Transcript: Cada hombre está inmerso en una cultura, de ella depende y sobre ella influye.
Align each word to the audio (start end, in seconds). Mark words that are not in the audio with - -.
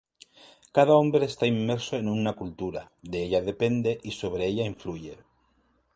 Cada 0.75 0.95
hombre 0.97 1.23
está 1.25 1.45
inmerso 1.45 1.95
en 1.95 2.07
una 2.09 2.33
cultura, 2.33 2.91
de 3.03 3.21
ella 3.21 3.43
depende 3.43 3.99
y 4.01 4.13
sobre 4.13 4.47
ella 4.47 4.65
influye. 4.65 5.15